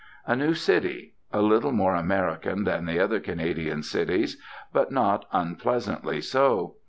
A 0.25 0.35
new 0.35 0.55
city; 0.55 1.13
a 1.31 1.43
little 1.43 1.71
more 1.71 1.93
American 1.93 2.63
than 2.63 2.87
the 2.87 2.99
other 2.99 3.19
Canadian 3.19 3.83
cities, 3.83 4.41
but 4.73 4.91
not 4.91 5.25
unpleasantly 5.31 6.21
so. 6.21 6.77